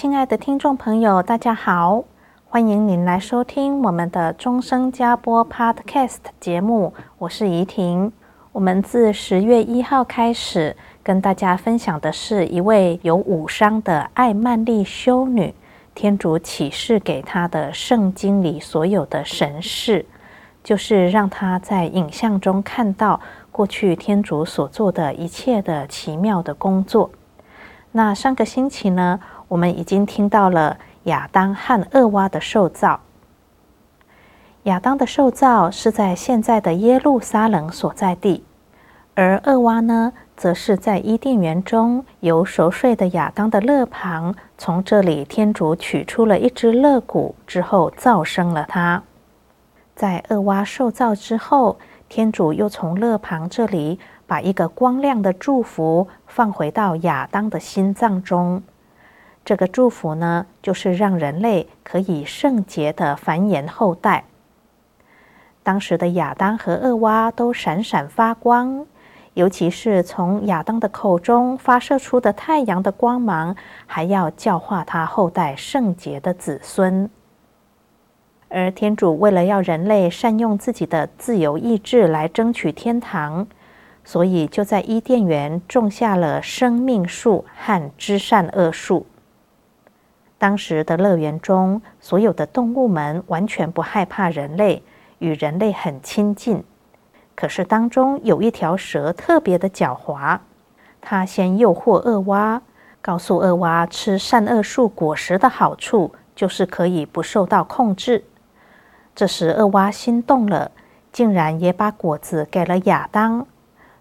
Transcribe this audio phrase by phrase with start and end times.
[0.00, 2.02] 亲爱的听众朋友，大家好，
[2.48, 8.10] 欢迎您来收听我们的终生加播 Podcast 节目，我是怡婷。
[8.52, 15.54] 我们自十月一号开始跟大家分享的是一位有武伤的爱曼丽修女，
[15.94, 20.06] 天主启示给她的圣经里所有的神事，
[20.64, 23.20] 就是让她在影像中看到
[23.52, 27.10] 过去天主所做的一切的奇妙的工作。
[27.92, 29.18] 那上个星期呢，
[29.50, 33.00] 我们已经听到了亚当和厄娃的受造。
[34.62, 38.44] 亚当的受造是在现在的耶路撒冷所在地，
[39.16, 49.02] 而厄娃呢，则是在伊甸园中由熟睡的亚当的肋旁，从这里天主取出了一只肋骨之后，造生了他。
[49.96, 51.76] 在厄娃受造之后，
[52.08, 53.98] 天主又从肋旁这里
[54.28, 58.62] 把一个光亮的祝福放回到亚当的心脏中。
[59.50, 64.22] 这个祝福呢，就是让人类可以圣洁的繁衍后代。
[65.64, 68.86] 当时的亚当和厄娃都闪闪发光，
[69.34, 77.10] 尤其是从亚当的口中发射出的太阳的光芒，还要教化他后代圣洁的子孙。
[78.48, 83.48] 而天主为了要人类善用自己的自由意志来争取天堂，
[84.04, 89.04] 所以就在伊甸园种下了生命树和知善恶树。
[90.40, 94.82] 当时的乐园中，所有的动物们完全不害怕人类，
[95.18, 96.64] 与人类很亲近。
[97.34, 100.38] 可是当中有一条蛇特别的狡猾，
[100.98, 102.62] 它先诱惑厄娃，
[103.02, 108.24] 告诉厄娃吃善恶树果实的好处就是可以不受到控制。
[109.14, 110.70] 这时厄娃心动了，
[111.12, 113.46] 竟然也把果子给了亚当。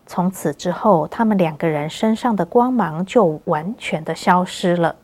[0.05, 4.95] 从此之后，他们两个人身上的光芒就完全的消失了。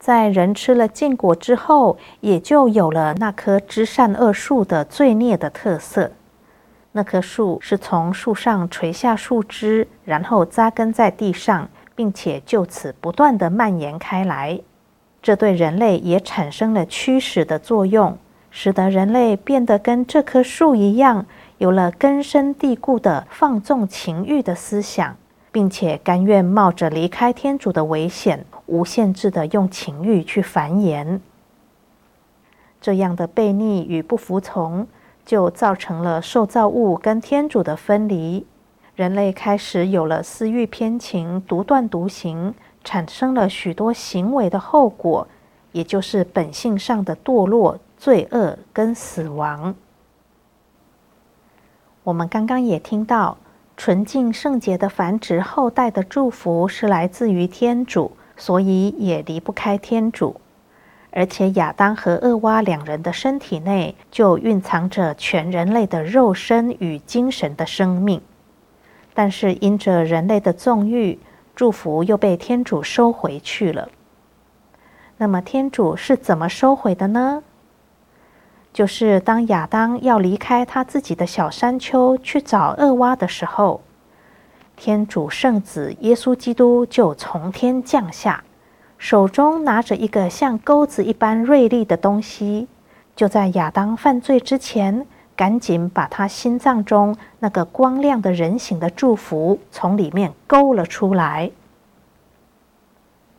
[0.00, 6.12] 在人吃了禁果之后，也就有了那棵知善恶树的罪孽的特色。
[6.92, 14.58] 那棵树是从树上垂下树枝，然后扎根在地上，并且就此不断地蔓延开来。
[15.20, 18.16] 这对人类也产生了驱使的作用，
[18.50, 21.26] 使得人类变得跟这棵树一样，
[21.58, 25.14] 有了根深蒂固的放纵情欲的思想，
[25.52, 28.44] 并且甘愿冒着离开天主的危险。
[28.66, 31.18] 无限制的用情欲去繁衍，
[32.80, 34.86] 这样的悖逆与不服从，
[35.26, 38.46] 就造成了受造物跟天主的分离。
[38.94, 45.26] 人类开始有了私欲偏情、独断独行，产生了许多行为的后果，
[45.72, 49.74] 也就是本性上的堕落、罪恶跟死亡。
[52.04, 53.36] 我们刚刚也听到，
[53.82, 58.12] 纯净圣洁的繁殖后代的祝福是来自于天主。
[58.36, 60.38] 所以也离不开天主，
[61.10, 68.20] 而且亚当和厄娃两人的身体内就蕴藏着全人类的肉身与精神的生命。
[69.14, 71.18] 但是因着人类的纵欲，
[71.54, 73.88] 祝福又被天主收回去了。
[75.16, 77.42] 那么天主是怎么收回的呢？
[78.72, 83.80] 就是当亚当要离开他自己的小山丘去找厄娃的时候。
[84.76, 88.42] 天主圣子耶稣基督就从天降下，
[88.96, 92.66] 手中拿着一个像钩子一般锐利的东西，
[93.14, 95.06] 就在亚当犯罪之前，
[95.36, 101.50] 赶紧把他心脏中那个光亮的人形的祝福从里面勾了出来。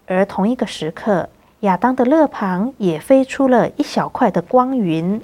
[0.05, 1.29] 而同一个时刻，
[1.61, 5.21] 亚当的肋旁也飞出了一小块的光云，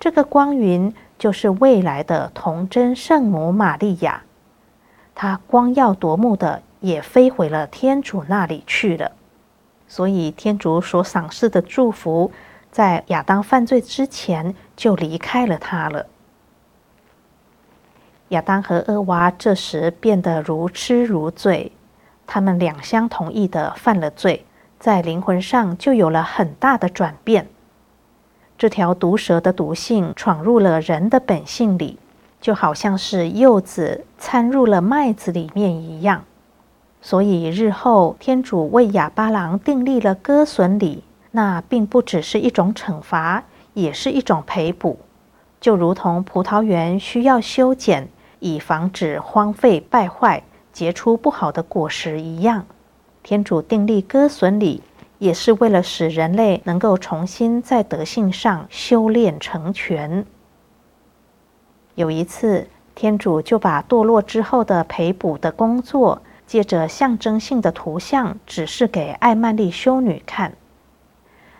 [0.00, 4.24] 这个光云就是未来的童真圣母玛利亚。
[5.14, 9.12] 她光耀夺目的也飞回了天主那里去了，
[9.86, 12.32] 所以天主所赏赐的祝福，
[12.72, 16.06] 在亚当犯罪之前就离开了他了。
[18.30, 21.70] 亚当和厄娃这时变得如痴如醉，
[22.26, 24.44] 他们两相同意的犯了罪，
[24.78, 27.48] 在灵魂上就有了很大的转变。
[28.58, 31.98] 这条毒蛇的毒性闯入了人的本性里，
[32.40, 36.24] 就好像是柚子掺入了麦子里面一样。
[37.02, 43.44] 所以日后天主为哑巴郎订立了割损礼，那并不只是一种惩罚，
[43.74, 44.98] 也是一种赔补，
[45.60, 48.08] 就如同葡萄园需要修剪，
[48.40, 52.64] 以防止荒废败坏，结出不好的果实一样。
[53.28, 54.84] 天主订立割损礼。
[55.18, 60.26] 也是为了使人类能够重新在德性上修炼成全。
[61.94, 70.52] 有一次，天主就把堕落之后的赔补的工作，借着象征性的图像指示给艾曼丽修女看。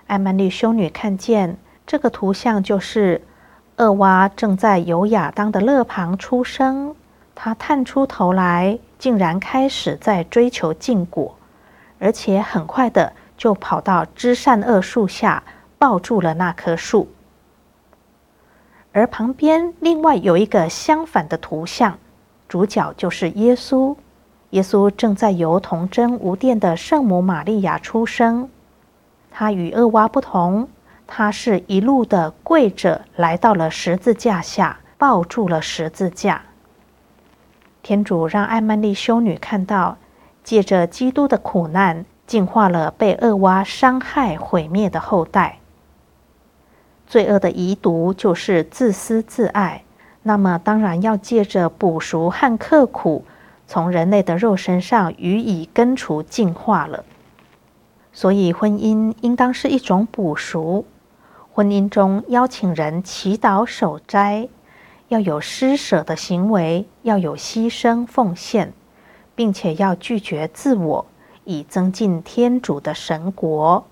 [0.06, 3.22] 艾曼丽修女看见这个图像，就是
[3.78, 6.94] 厄娃正在由亚当的肋旁出生，
[7.34, 11.34] 她探出头来，竟然开始在追求禁果，
[11.98, 13.12] 而且很快的。
[13.36, 15.42] 就跑到知善恶树下，
[15.78, 17.06] 抱住了那棵树。
[18.92, 21.98] 而旁边另外有一个相反的图像，
[22.48, 23.94] 主角就是耶稣。
[24.50, 28.48] 耶稣正在由童贞无玷的圣母玛利亚出生。
[29.30, 30.66] 他与厄娃不同，
[31.06, 36.40] 他是一路的跪着来到了十字架下，抱住了十字架。
[37.82, 39.98] 天主让艾曼丽修女看到，
[40.46, 42.06] 借着基督的苦难。
[42.26, 45.60] 净化了被恶蛙伤害毁灭的后代。
[47.06, 49.84] 罪恶的遗毒就是自私自爱，
[50.24, 53.24] 那么当然要借着补赎和刻苦，
[53.68, 57.04] 从人类的肉身上予以根除净化了。
[58.12, 60.84] 所以婚姻应当是一种补赎。
[61.52, 64.48] 婚姻中邀请人祈祷守斋，
[65.06, 68.72] 要有施舍的行为，要有牺牲奉献，
[69.36, 71.06] 并且要拒绝自我。
[71.46, 73.86] 以增进天主的神国。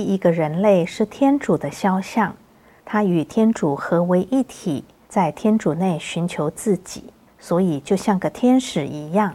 [0.00, 2.34] 第一个人类是天主的肖像，
[2.86, 9.34] 他与天主合为一体，在天主内寻求自己，所以就像个天使一样。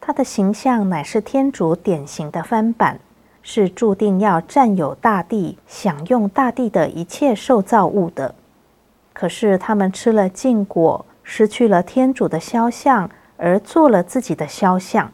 [0.00, 2.98] 他的形象乃是天主典型的翻版，
[3.42, 8.34] 是注定要占有大地、享用大地的一切受造物的。
[9.12, 15.12] 可是他们吃了禁果，失去了天主的肖像，而做了自己的肖像。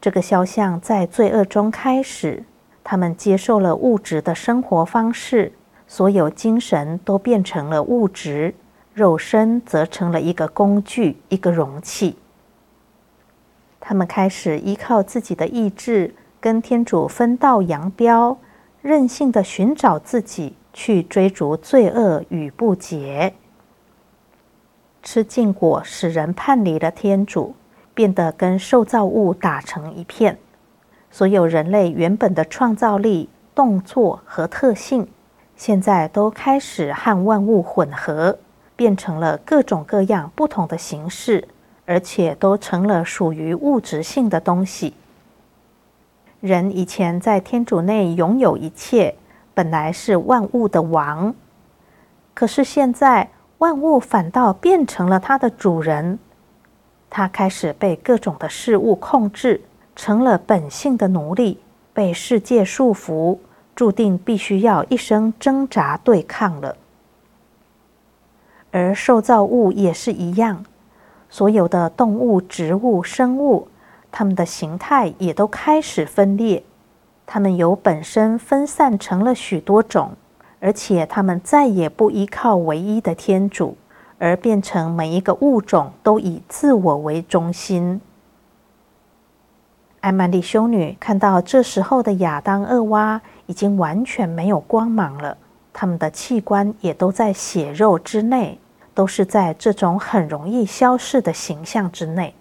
[0.00, 2.42] 这个肖像在罪恶中开始。
[2.88, 5.52] 他们接受了物质的生活方式，
[5.88, 8.54] 所有精神都变成了物质，
[8.94, 12.16] 肉身则成了一个工具，一个容器。
[13.80, 18.38] 他们开始依靠自己的意志，跟天主分道扬镳，
[18.82, 23.34] 任性的寻找自己，去追逐罪恶与不洁。
[25.02, 27.56] 吃禁果使人叛离了天主，
[27.92, 30.38] 变得跟受造物打成一片。
[31.16, 35.08] 所有人类原本的创造力、动作和特性，
[35.56, 38.38] 现在都开始和万物混合，
[38.76, 41.48] 变成了各种各样不同的形式，
[41.86, 44.92] 而且都成了属于物质性的东西。
[46.40, 49.14] 人以前在天主内拥有一切，
[49.54, 51.34] 本来是万物的王，
[52.34, 56.18] 可是现在万物反倒变成了他的主人，
[57.08, 59.62] 他开始被各种的事物控制。
[59.96, 61.58] 成了本性的奴隶，
[61.92, 63.38] 被世界束缚，
[63.74, 66.76] 注定必须要一生挣扎对抗了。
[68.70, 70.66] 而受造物也是一样，
[71.30, 73.68] 所有的动物、植物、生物，
[74.12, 76.62] 它们的形态也都开始分裂，
[77.24, 80.10] 它们由本身分散成了许多种，
[80.60, 83.76] 而且它们再也不依靠唯一的天主，
[84.18, 88.02] 而变成每一个物种都以自我为中心。
[90.06, 95.36] 艾曼丽修女看到这时候的亚当、厄娃已经完全没有光芒了，
[95.72, 98.60] 他们的器官也都在血肉之内，
[98.94, 102.36] 都是在这种很容易消逝的形象之内。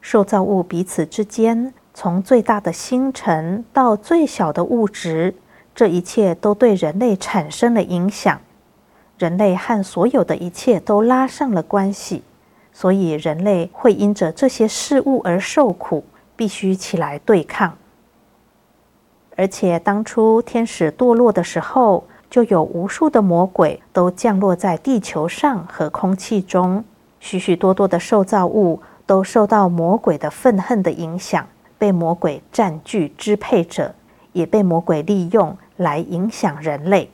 [0.00, 5.36] 受造物彼此之间，从最大的星辰到最小的物质，
[5.76, 8.40] 这一切都对人类产生了影响。
[9.16, 12.24] 人类和所有的一切都拉上了关系，
[12.72, 16.02] 所以人类会因着这些事物而受苦，
[16.42, 17.78] 必须起来对抗。
[19.36, 26.82] 而且当初天使堕落的时候，就有无数的魔鬼都降落在地球上和空气中，
[27.20, 31.46] 许许多多的受造物都受到魔鬼的愤恨的影响，
[31.78, 33.94] 被魔鬼占据支配着，
[34.32, 37.08] 也被魔鬼利用来影响人类。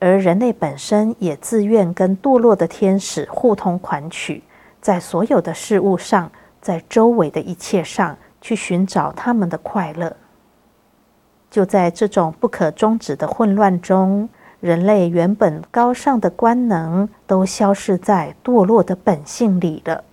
[0.00, 4.42] 而人类本身也自愿跟堕落的天使互通款曲，
[4.80, 6.32] 在所有的事物上，
[6.62, 10.16] 在周围的一切上去寻找他们的快乐。
[11.50, 20.04] 就在这种不可终止的混乱中，人类原本高尚的官能都消失在堕落的本性里了。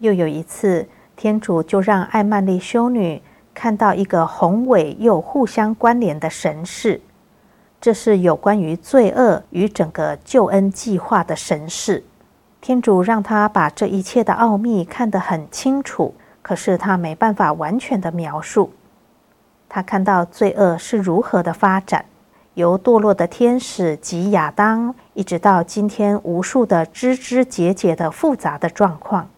[0.00, 3.22] 又有一次，天主就让艾曼丽修女
[3.54, 7.00] 看到一个宏伟又互相关联的神事，
[7.80, 12.04] 这是有关于罪恶与整个救恩计划的神事。
[12.62, 18.70] 天主让他把这一切的奥秘看得很清楚，可是他没办法完全的描述。
[19.68, 22.04] 他看到罪恶是如何的发展，
[22.54, 29.28] 由堕落的天使及亚当，一直到今天无数的枝枝节节的复杂的状况。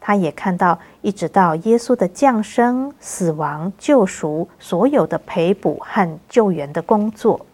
[0.00, 7.46] 他也看到，一直到耶稣的降生、死亡、救赎，所有的赔补和救援的工作。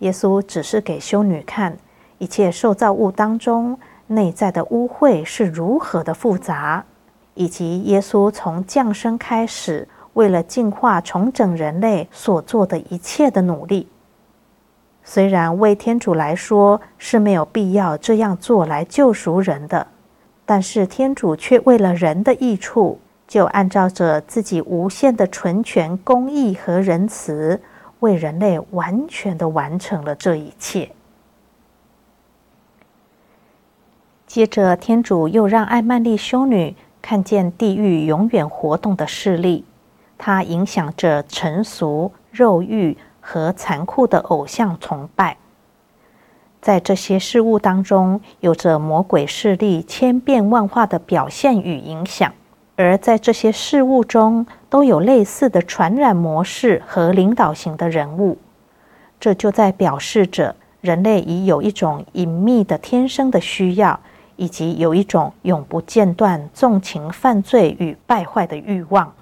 [0.00, 1.76] 耶稣只是给修女看
[2.22, 3.76] 一切受造物当中
[4.06, 6.84] 内在的污秽是如何的复杂，
[7.34, 9.88] 以及耶稣从降生开始。
[10.12, 13.88] 为了净化、重整人类所做的一切的努力，
[15.02, 19.88] 虽然为天主来说是没有必要这样做来救赎人的，
[20.44, 27.60] 但是天主却为了人的益处，就按照着自己无限的纯全、公义和仁慈，
[28.00, 30.92] 为人类完全的完成了这一切。
[34.34, 39.66] 接着，天主又让艾曼丽修女看见地狱永远活动的势力。
[40.16, 45.36] 它影响着尘俗、肉欲和残酷的偶像崇拜，
[46.62, 52.32] 在这些事物当中，有着魔鬼势力千变万化的表现与影响，
[52.76, 58.38] 而在这些事物中，都有类似的传染模式和领导型的人物。
[59.20, 64.00] 这就在表示着人类已有一种隐秘的天生的需要，
[64.36, 69.12] 以及有一种永不间断纵情犯罪与败坏的欲望。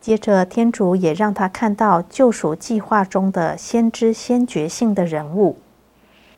[0.00, 5.58] 接着，天主也让他看到救赎计划中的先知先觉性的人物。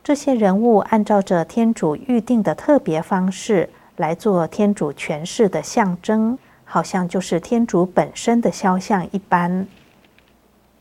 [0.02, 9.68] 这些人物按照着天主预定的特别方式来做天主权势的象征，好像就是天主本身的肖像一般。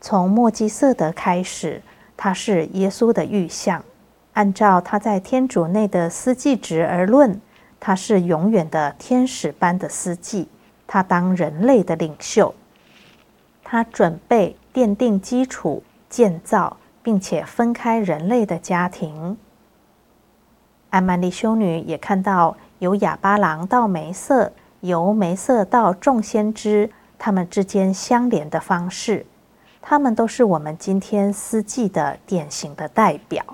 [0.00, 1.82] 从墨基瑟德开始，
[2.16, 3.84] 他是耶稣的预像。
[4.32, 7.40] 按照他在天主内的司祭职而论，
[7.78, 10.48] 他是永远的天使般的司祭。
[10.86, 12.54] 他当人类的领袖。
[13.62, 19.36] 他准备奠定基础、建造，并且分开人类的家庭。
[20.90, 29.24] 艾曼丽修女也看到由亚巴郎到梅瑟，由梅瑟到众先知，他们之间相连的方式，
[29.80, 33.44] 他们都是我们今天司祭的典型的代表。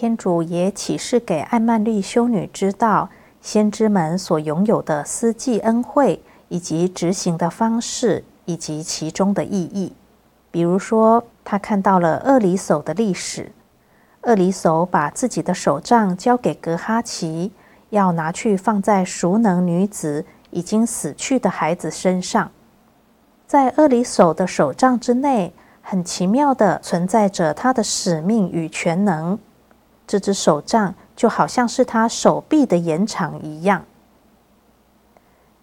[0.00, 3.10] 天主也启示给艾曼丽修女知道，
[3.42, 9.92] 先知们所拥有的司祭恩惠，以及执行的方式，以及其中的意义。
[10.50, 13.52] 比如说，他看到了厄里叟的历史。
[14.22, 17.52] 厄里叟把自己的手杖交给格哈奇，
[17.90, 22.50] 要拿去放在熟能女子已经死去的孩子身上。
[23.46, 25.52] 在厄里叟的手杖之内，
[25.82, 29.38] 很奇妙地存在着他的使命与全能。
[30.10, 33.84] 这只手杖就好像是他手臂的延长一样。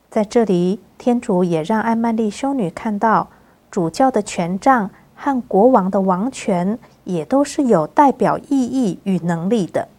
[0.09, 3.27] 在这里，天主也让艾曼丽修女看到，
[3.69, 9.89] 主教的权杖和国王的王权也都是有代表意义与能力的。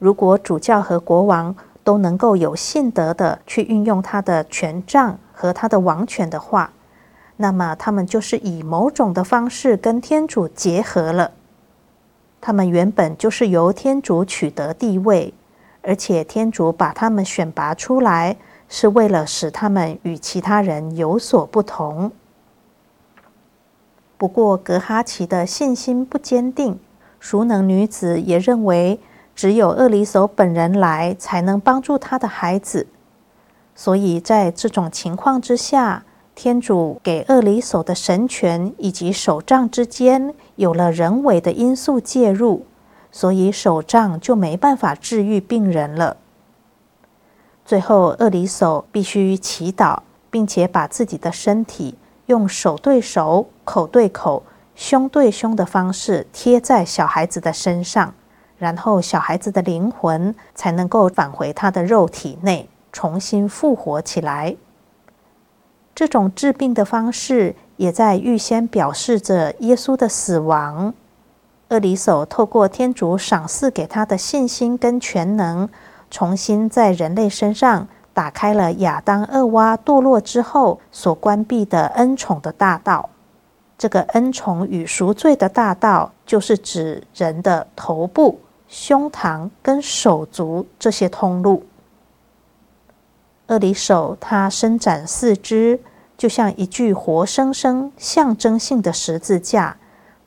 [0.00, 6.72] 如果主教和国王都能够有信德的去运用他的权杖和他的王权的话，
[7.36, 11.30] 那么他们就是以某种的方式跟天主结合了。
[12.40, 15.34] 他们原本就是由天主取得地位，
[15.82, 18.36] 而且天主把他们选拔出来，
[18.68, 22.12] 是为了使他们与其他人有所不同。
[24.16, 26.80] 不过，格哈奇的信心不坚定，
[27.20, 28.98] 熟能女子也认为
[29.34, 32.86] 只有厄里叟本人来才能帮助她的孩子，
[33.74, 36.04] 所以在这种情况之下。
[36.36, 42.66] 天主给厄里叟的神权以及手杖之间有了人为的因素介入，
[43.10, 46.18] 所以手杖就没办法治愈病人了。
[47.64, 50.00] 最后，厄里叟必须祈祷，
[50.30, 54.42] 并且把自己的身体用手对手、口对口、
[54.74, 58.12] 胸对胸的方式贴在小孩子的身上，
[58.58, 64.54] 然后小孩子的灵魂才能够返回他的肉体内，重新复活起来。
[65.96, 70.92] 这种治病的方式，也在预先表示着耶稣的死亡。
[71.70, 75.66] 厄里叟透过天主赏赐给他的信心跟全能，
[76.10, 83.08] 重新在人类身上打开了亚当、厄娃堕落之后所关闭的恩宠的大道。
[83.78, 91.64] 这个恩宠与赎罪的大道，就是指人的头部、胸膛跟手足这些通路。
[93.48, 95.78] 厄里手，他伸展四肢，
[96.18, 99.76] 就像一具活生生、象征性的十字架，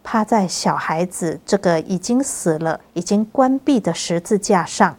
[0.04, 4.96] 趴在小孩子这个已经死了、已经关闭的十字架上。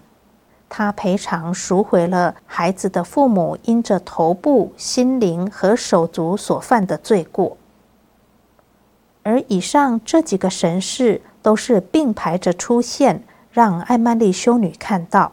[0.69, 7.57] 他赔偿赎回了孩子的父母因着头部、心灵和手足所犯的罪过。
[9.23, 15.33] 而以上这几个神事都是并排着出现，让艾曼丽修女看到。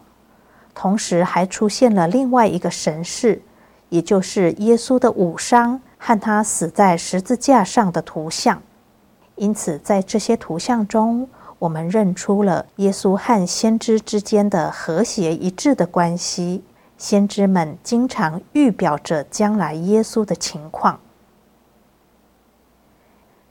[0.80, 3.42] 同时还出现了另外一个神事，
[3.90, 8.62] 也就是耶稣的五伤和他死在十字架上的图像。
[9.38, 16.64] 因此，在这些图像中，我们认出了耶稣和先知之间的和谐一致的关系。
[16.96, 21.00] 先知们经常预表着将来耶稣的情况。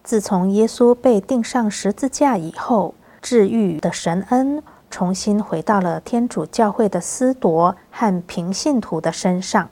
[0.04, 4.62] 自从耶稣被钉上十字架以后，治愈的神恩。
[4.96, 9.68] 重新回到了天主教会的司铎和平信徒的身上，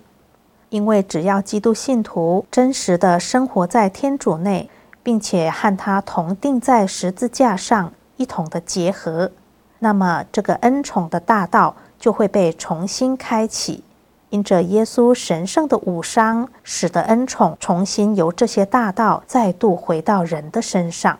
[0.68, 4.68] 因为只要基督信徒真实的生活在天主内，
[5.02, 9.32] 并且和他同钉在十字架上，一同的结合，
[9.78, 13.82] 那么这个恩宠的大道就会被重新开启。
[14.28, 21.18] 因着耶稣神圣的武伤，使得恩宠重新由这些大道再度回到人的身上。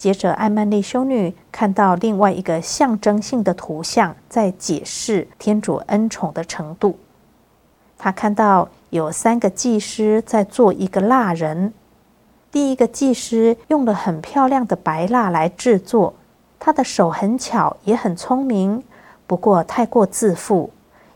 [0.00, 6.98] 接着，艾曼丽修女看到另外一个象征性的图像，在解释天主恩宠的程度。
[7.98, 11.74] 她看到有三个技师在做一个蜡人。
[12.50, 16.14] 第一个技师用了很漂亮的白蜡来制作，
[16.58, 18.82] 他的手很巧，也很聪明，
[19.26, 20.70] 不过太过自负。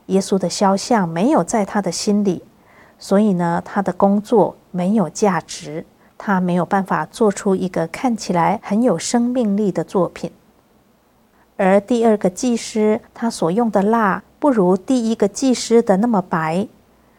[0.08, 2.42] 耶稣的肖像没有在他的心里，
[2.98, 5.86] 所以呢，他的工作没有价值。
[6.26, 10.30] 他没有办法做出一个看起来很有生命力的作品，
[11.58, 16.66] 而第二个技师他所用的蜡不如第一个技师的那么白，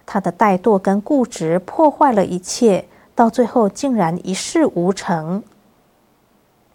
[0.08, 5.44] 他的怠惰跟固执破坏了一切，到最后竟然一事无成。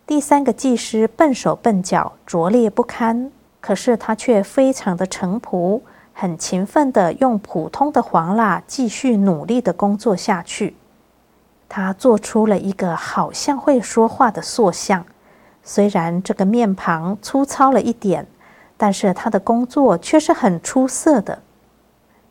[0.06, 10.76] 第三个技师笨手笨脚，拙劣不堪，可是他却非常的诚朴，很勤奋的用普通的黄蜡继续努力的工作下去。
[11.72, 15.06] 他做出了一个好像会说话的塑像，
[15.62, 18.26] 虽然这个面庞粗糙了一点，
[18.76, 21.40] 但是他的工作却是很出色的。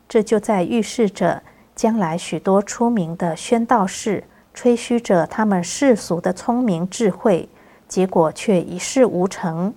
[0.06, 1.42] 这就在预示着
[1.74, 4.22] 将来许多出名的宣道士
[4.52, 7.48] 吹嘘着他们世俗的聪明智慧，
[7.88, 9.72] 结果却一事无成。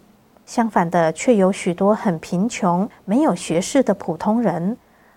[0.46, 4.76] 相反的，却有许多很贫穷、没有学识的普通人，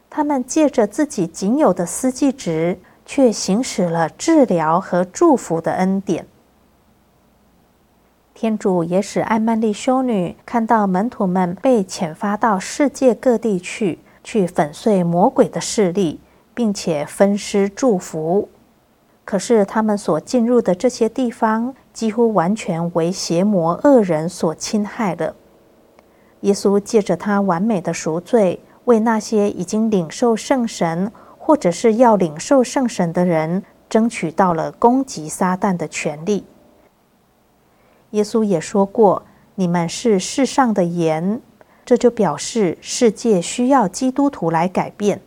[0.09, 6.27] 他们借着自己仅有的司祭职，却行使了治疗和祝福的恩典。
[8.35, 16.21] 天主也使艾曼丽修女看到门徒们被遣发到世界各地去，去粉碎魔鬼的势力，
[16.53, 18.51] 并且分施祝福。
[19.25, 25.35] 可是他们所进入的这些地方，几乎完全为邪魔恶人所侵害了。
[26.42, 31.11] 耶稣借着他完美的赎罪，为那些已经领受圣神
[31.46, 36.44] 或者是要领受圣神的人，争取到了攻击撒旦的权利。
[38.11, 39.22] 耶稣也说过
[39.54, 41.40] ：“你们是世上的盐。”
[41.87, 45.20] 这就表示世界需要基督徒来改变，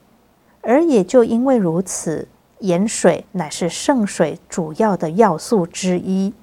[0.62, 2.28] 而也就因为如此，
[2.60, 6.34] 盐水乃是圣水主要的要素之一。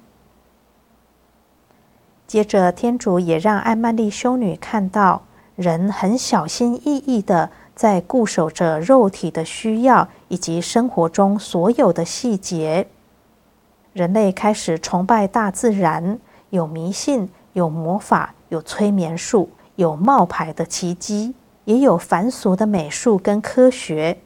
[2.25, 5.21] 接着，天主也让艾曼丽修女看到，
[5.55, 12.87] 人很小心翼翼的在固守着肉体的需要以及生活中所有的细节。
[13.93, 21.35] 人类开始崇拜大自然，有迷信，有魔法，有催眠术，有冒牌的奇迹，
[21.65, 24.17] 也有凡俗的美术跟科学。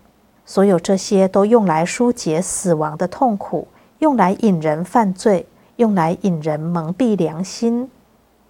[0.45, 3.67] 所有这些都用来疏解死亡的痛苦，
[3.99, 5.45] 用来引人犯罪。
[5.77, 7.89] 用来引人蒙蔽良心，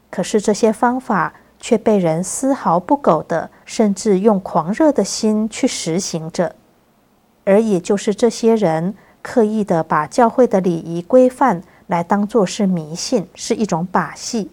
[0.09, 6.53] 可是这些方法却被人丝毫不苟的，甚至用狂热的心去实行着。
[7.45, 14.51] 而也就是这些人刻意的把教会的礼仪规范来当作是迷信，是一种把戏。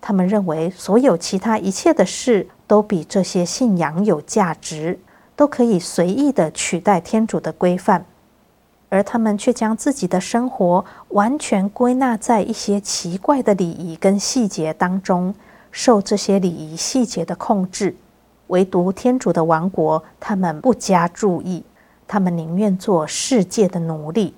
[0.00, 4.98] 他们认为所有其他一切的事都比这些信仰有价值，
[5.34, 8.04] 都可以随意的取代天主的规范。
[8.88, 15.34] 而他们却将自己的生活完全归纳在一些奇怪的礼仪跟细节当中，
[15.76, 17.94] 受这些礼仪细节的控制。
[18.46, 21.62] 唯独天主的王国，他们不加注意，
[22.08, 24.32] 他们宁愿做世界的奴隶。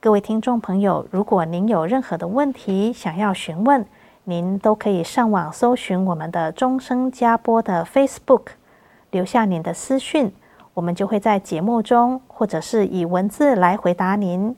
[0.00, 3.84] 各位听众朋友，如果您有任何的问题想要询问，
[4.26, 8.46] 您都可以上网搜寻我们的终生加播的 Facebook，
[9.10, 10.32] 留下您的私讯，
[10.72, 14.56] 我们就会在节目中或者是以文字来回答您。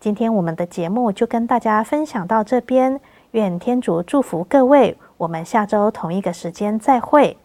[0.00, 2.98] 今天我们的节目就跟大家分享到这边，
[3.32, 7.36] 愿天主祝福各位，我们下周同一个时间再会。